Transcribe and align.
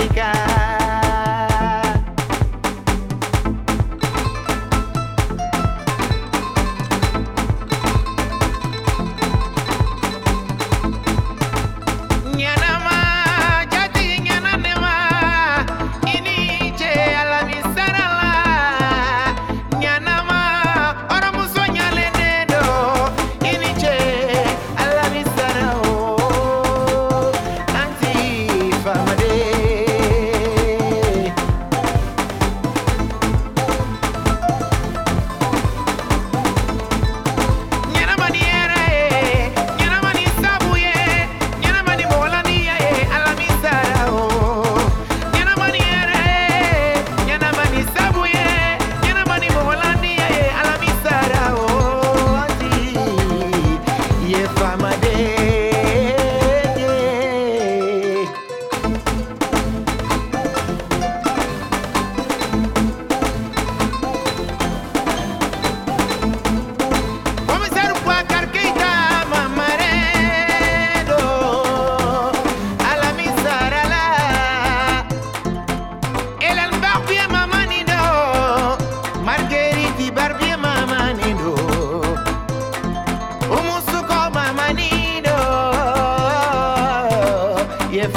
Marica. 0.00 0.39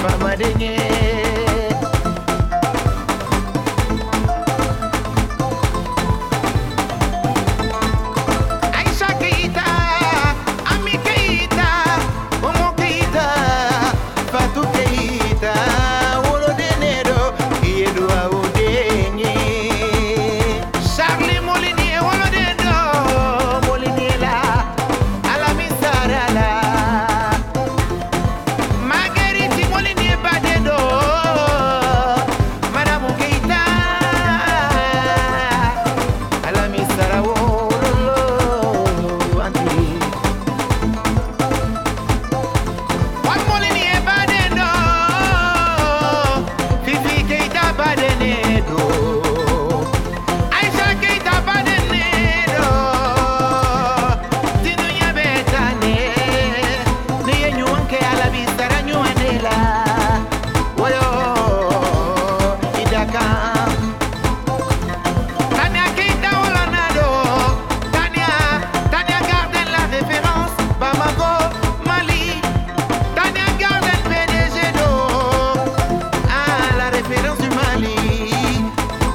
from 0.03 0.21
a 0.25 0.35
day. 0.35 0.52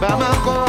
Bamako. 0.08 0.68